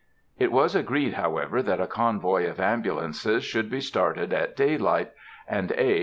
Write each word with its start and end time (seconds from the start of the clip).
It 0.39 0.51
was 0.51 0.73
agreed, 0.75 1.13
however, 1.13 1.61
that 1.61 1.79
a 1.79 1.85
convoy 1.85 2.49
of 2.49 2.59
ambulances 2.59 3.43
should 3.45 3.69
be 3.69 3.81
started 3.81 4.33
at 4.33 4.55
daylight, 4.55 5.11
and 5.47 5.71
A. 5.73 5.99